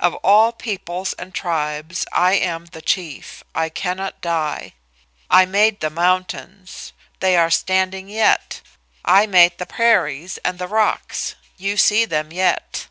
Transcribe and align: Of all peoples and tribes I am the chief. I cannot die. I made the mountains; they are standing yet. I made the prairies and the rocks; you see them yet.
Of 0.00 0.14
all 0.24 0.50
peoples 0.52 1.12
and 1.18 1.34
tribes 1.34 2.06
I 2.10 2.36
am 2.36 2.64
the 2.72 2.80
chief. 2.80 3.44
I 3.54 3.68
cannot 3.68 4.22
die. 4.22 4.72
I 5.28 5.44
made 5.44 5.80
the 5.80 5.90
mountains; 5.90 6.94
they 7.20 7.36
are 7.36 7.50
standing 7.50 8.08
yet. 8.08 8.62
I 9.04 9.26
made 9.26 9.58
the 9.58 9.66
prairies 9.66 10.38
and 10.38 10.58
the 10.58 10.68
rocks; 10.68 11.34
you 11.58 11.76
see 11.76 12.06
them 12.06 12.32
yet. 12.32 12.86